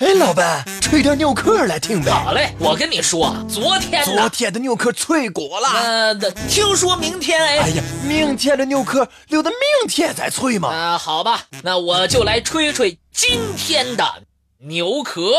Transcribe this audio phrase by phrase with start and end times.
[0.00, 2.10] 哎，老板，吹点牛壳来听呗。
[2.10, 5.68] 好嘞，我跟你说，昨天昨天的牛壳脆骨了。
[5.68, 6.14] 呃，
[6.48, 7.58] 听说明天哎。
[7.58, 10.70] 哎呀，明天的牛壳留到明天再吹嘛。
[10.70, 14.22] 啊，好吧，那我就来吹吹今天的
[14.60, 15.32] 牛壳。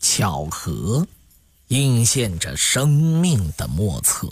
[0.00, 1.04] 巧合，
[1.66, 4.28] 映现着生命的莫测。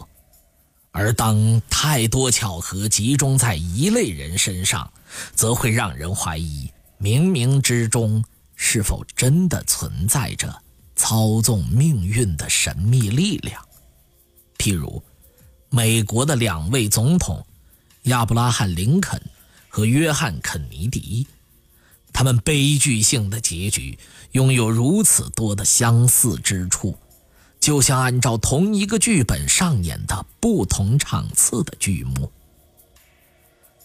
[0.92, 4.92] 而当太多巧合集中在一类人身上，
[5.34, 8.22] 则会让人怀疑冥冥之中
[8.54, 10.62] 是否真的存在着
[10.94, 13.66] 操纵命运的神秘力量。
[14.58, 15.02] 譬如，
[15.70, 17.44] 美国的两位总统
[18.02, 19.20] 亚伯拉罕·林肯
[19.68, 21.26] 和约翰·肯尼迪，
[22.12, 23.98] 他们悲剧性的结局
[24.32, 26.96] 拥有如此多的相似之处。
[27.62, 32.30] 就像按照同一个剧本上演的不同场次的剧目。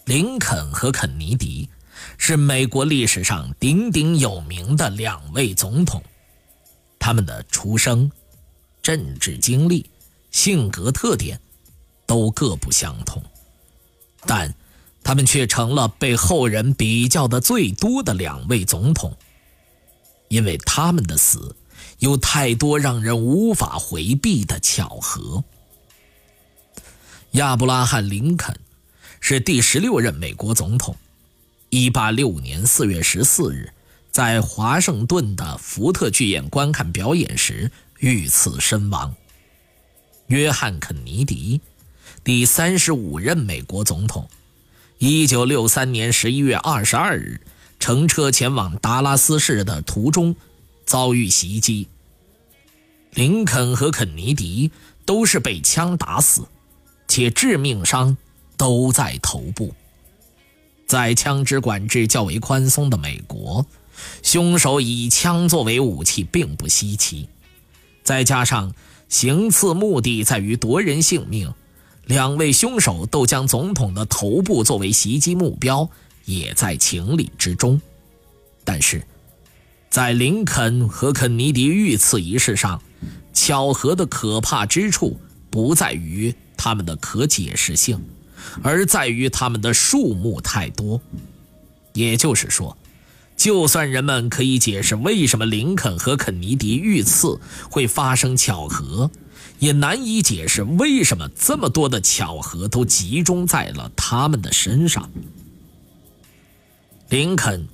[0.04, 1.70] 林肯和肯尼迪
[2.16, 6.02] 是美国历史上鼎鼎有名的两位总统，
[6.98, 8.10] 他们的出生、
[8.82, 9.88] 政治经历、
[10.32, 11.40] 性格特点
[12.04, 13.22] 都各不相同，
[14.26, 14.52] 但
[15.04, 19.16] 他们却成了被后人比较的最多的两位总统，
[20.26, 21.54] 因为他们的死。
[21.98, 25.44] 有太多让人无法回避的巧合。
[27.32, 28.58] 亚伯拉罕·林肯
[29.20, 30.96] 是第十六任美国总统
[31.70, 33.72] ，1865年4月14日
[34.10, 39.14] 在华盛顿的福特剧院观看表演时遇刺身亡。
[40.28, 41.60] 约翰·肯尼迪，
[42.22, 44.28] 第三十五任美国总统
[45.00, 47.40] ，1963年11月22日
[47.78, 50.36] 乘车前往达拉斯市的途中。
[50.88, 51.86] 遭遇袭击，
[53.12, 54.70] 林肯和肯尼迪
[55.04, 56.48] 都是被枪打死，
[57.06, 58.16] 且致命伤
[58.56, 59.74] 都在头部。
[60.86, 63.66] 在枪支管制较为宽松的美国，
[64.22, 67.28] 凶手以枪作为武器并不稀奇。
[68.02, 68.74] 再加上
[69.10, 71.52] 行刺目的在于夺人性命，
[72.06, 75.86] 两位凶手都将总统的头部作为袭击目标，
[76.24, 77.78] 也在情理之中。
[78.64, 79.06] 但是。
[79.90, 82.80] 在林肯和肯尼迪遇刺一事上，
[83.32, 85.18] 巧合的可怕之处
[85.50, 87.98] 不在于他们的可解释性，
[88.62, 91.00] 而在于他们的数目太多。
[91.94, 92.76] 也就是说，
[93.34, 99.10] 就算人们可以解释为什么林肯和肯尼迪遇刺会发生巧合，
[99.58, 105.10] 也难以解释为什么这么多的巧合都集中在了他们的身上。
[107.08, 107.66] 林肯。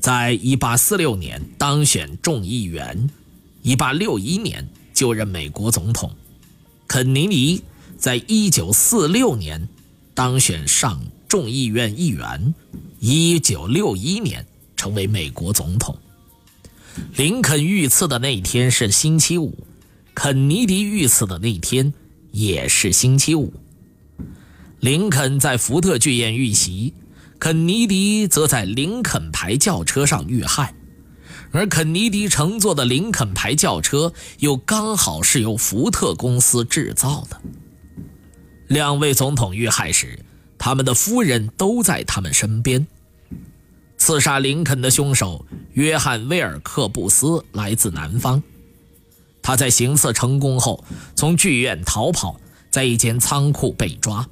[0.00, 3.10] 在1846年当选众议员
[3.64, 6.10] ，1861年就任美国总统。
[6.88, 7.62] 肯尼迪
[7.98, 9.68] 在1946年
[10.14, 12.54] 当选上众议院议员
[13.02, 15.98] ，1961年成为美国总统。
[17.14, 19.54] 林肯遇刺的那天是星期五，
[20.14, 21.92] 肯尼迪遇刺的那天
[22.32, 23.52] 也是星期五。
[24.80, 26.94] 林肯在福特剧院遇袭。
[27.40, 30.74] 肯尼迪则在林肯牌轿车上遇害，
[31.52, 37.40] 而肯尼迪乘坐的林肯牌轿车又刚好是由福特公司制造的。
[38.68, 40.22] 两位总统遇害时，
[40.58, 42.86] 他们的夫人都在他们身边。
[43.96, 48.42] 刺杀林肯的凶手约翰·威尔克布斯来自南方，
[49.40, 50.84] 他在行刺成功后
[51.16, 52.38] 从剧院逃跑，
[52.70, 54.28] 在一间仓库被抓。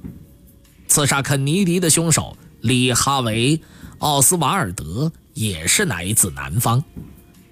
[0.87, 2.37] 刺杀肯尼迪的凶手。
[2.61, 3.57] 李哈维·
[3.99, 6.83] 奥斯瓦尔德也是来自南方，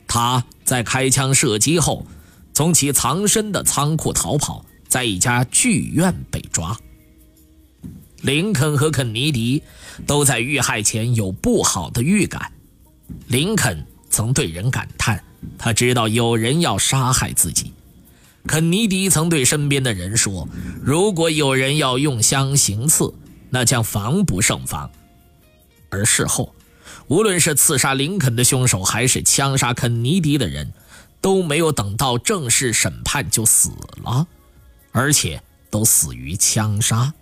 [0.08, 2.06] 他在开枪射击后，
[2.54, 6.78] 从其藏身的仓库逃跑，在一家剧院被抓。
[8.22, 9.62] 林肯和肯尼迪
[10.06, 12.52] 都在遇害前有不好的预感。
[13.28, 15.24] 林肯曾对人感叹，
[15.58, 17.72] 他知道有人要杀害自己；
[18.46, 20.50] 肯尼迪曾对身边的人说，
[20.82, 23.14] 如果有人要用枪行刺，
[23.50, 24.90] 那将防不胜防。
[25.90, 26.54] 而事后，
[27.08, 30.74] 无论是刺杀林肯的凶手，还是枪杀肯尼迪的人，
[31.22, 33.72] 都没有等到正式审判就死
[34.04, 34.28] 了，
[34.92, 37.14] 而且都死于枪杀。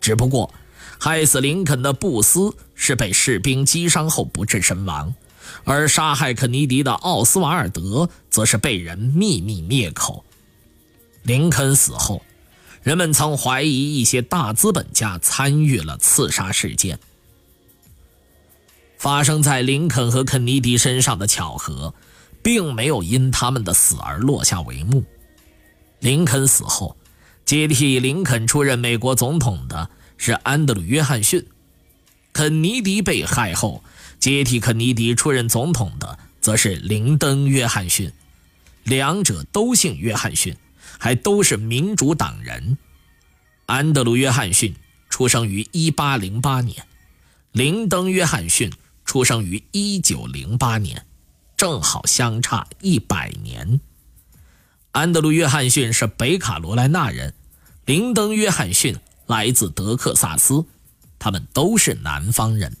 [0.00, 0.52] 只不过，
[0.98, 5.14] 害死林肯的布斯是被士兵击伤后不治身亡，
[5.64, 10.24] 而杀害肯尼迪的奥斯瓦尔德则是被人秘密灭口。
[11.22, 12.22] 林肯死后，
[12.82, 16.98] 人们曾怀疑一些大资本家参与了刺杀事件。
[19.02, 21.92] 发生在林肯和肯尼迪身上的巧合，
[22.40, 25.02] 并没有因他们的死而落下帷幕。
[25.98, 26.96] 林肯死后，
[27.44, 31.44] 接替林肯出任美国总统的是安德鲁·约翰逊。
[32.32, 33.82] 肯尼迪被害后，
[34.20, 38.12] 接替肯尼迪出任总统的则是林登·约翰逊。
[38.84, 40.56] 两者都姓约翰逊，
[41.00, 42.78] 还都是民主党人。
[43.66, 44.76] 安德鲁·约翰逊
[45.10, 46.86] 出生于1808年，
[47.50, 48.70] 林登·约翰逊
[49.04, 51.06] 出生于1908年，
[51.56, 53.80] 正好相差一百年。
[54.92, 57.34] 安德鲁·约翰逊是北卡罗来纳人，
[57.84, 58.96] 林登·约翰逊
[59.26, 60.64] 来自德克萨斯，
[61.18, 62.76] 他们都是南方人。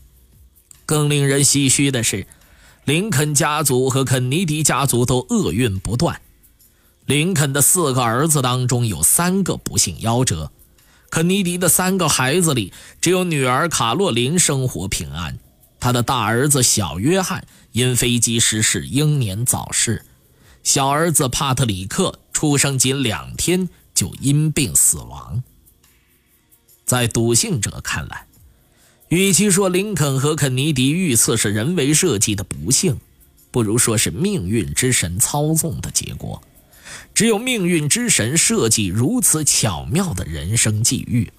[0.84, 2.26] 更令人唏嘘的是。
[2.84, 6.20] 林肯家族和肯尼迪家族都厄运不断。
[7.06, 10.50] 林肯的四个儿子当中有三个不幸夭折，
[11.08, 15.38] 肯尼迪的三个孩子里只有女儿卡洛琳生活平安。
[15.82, 20.04] 他的大儿子小约翰因飞机失事英年早逝，
[20.62, 25.42] 小儿子帕特里克出生仅两天就因病死亡。
[26.84, 28.28] 在笃信者看来。
[29.08, 33.00] 与其说林肯和肯尼迪遇刺是人为设计的不幸，
[33.50, 36.40] 不如说是命运之神操纵的结果。
[37.12, 41.32] 只有命运之神设计如此巧妙的人生际遇。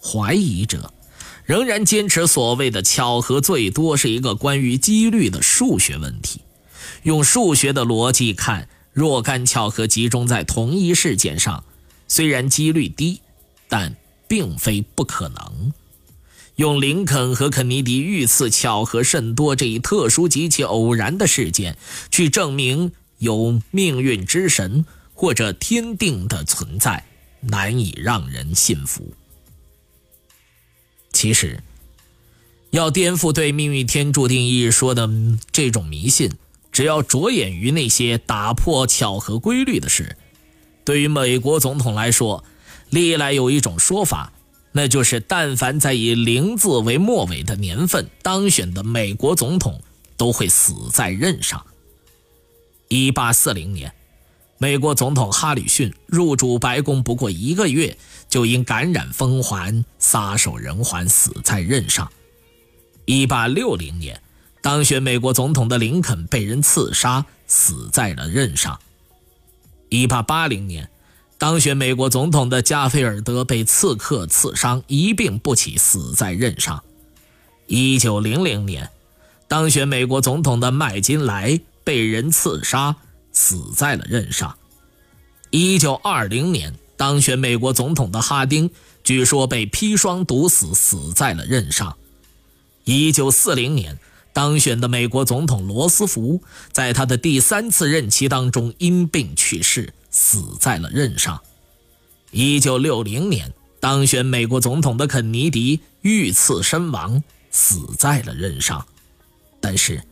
[0.00, 0.94] 怀疑者
[1.44, 6.40] 仍然坚持所谓的巧合最多是一个关于几率的数学问题。
[7.02, 11.64] 用数学的逻辑看，若干巧合集中在同一事件上，
[12.06, 13.20] 虽然几率低，
[13.68, 13.96] 但
[14.28, 15.72] 并非不可能。
[16.56, 21.76] 用林肯和肯尼迪遇刺巧合甚多这一特殊极其偶然的事件，
[22.10, 24.84] 去证明有命运之神
[25.14, 27.04] 或者天定的存在，
[27.40, 29.12] 难以让人信服。
[31.22, 31.62] 其实，
[32.72, 35.08] 要颠覆对命运天注定一说的
[35.52, 36.32] 这种迷信，
[36.72, 40.16] 只要着眼于那些打破巧合规律的事。
[40.84, 42.42] 对于美国总统来说，
[42.90, 44.32] 历来有一种说法。
[44.72, 49.80] 那就是，但凡在以零字为末尾的年份当选的美国总统，
[50.16, 51.64] 都会死在任上。
[52.88, 53.94] 一八四零年，
[54.62, 57.98] 美国总统哈里逊入主白宫不过一个月，
[58.28, 62.08] 就因感染风寒撒手人寰，死在任上。
[63.04, 64.22] 一八六零年，
[64.60, 68.78] 当选美国总统的林肯被人刺杀，死在了任上。
[69.88, 70.88] 一八八零年。
[71.38, 76.84] 当选美国总统的加菲尔德被刺客刺伤，一病不起，死在任上。
[77.66, 78.88] 一九零零年，
[79.48, 82.94] 当选美国总统的麦金莱被人刺杀，
[83.32, 84.56] 死在了任上。
[85.50, 88.70] 一九二零年，当选美国总统的哈丁
[89.02, 91.96] 据说被砒霜毒死，死在了任上。
[92.84, 93.98] 一九四零年，
[94.32, 96.42] 当选的美国总统罗斯福
[96.72, 99.92] 在他的第三次任期当中因病去世。
[100.14, 101.40] 死在了任上。
[102.32, 103.50] 一九六零年
[103.80, 108.86] 当选美国总统的肯尼迪遇刺身亡，死在了任上。
[109.58, 110.04] 但是，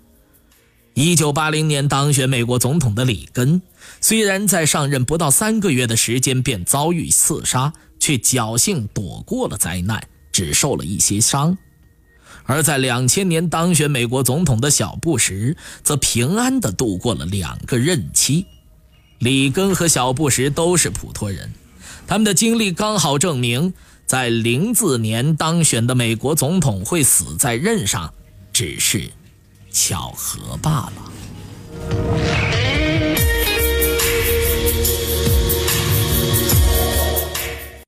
[0.95, 3.63] 一九八零年当选美国总统的里根，
[4.01, 10.03] 虽然在上任不到三个月的时间便遭遇刺杀，却侥幸躲过了灾难，
[10.33, 11.57] 只受了一些伤；
[12.45, 18.47] 而在两千年当选美国总统的小布什，则平安地度过了两个任期。
[19.21, 21.53] 里根和小布什都是普通人，
[22.07, 23.73] 他们的经历刚好证明，
[24.07, 28.13] 在零字年当选的美国总统会死在任上，
[28.53, 29.11] 只是
[29.71, 32.50] 巧合罢了。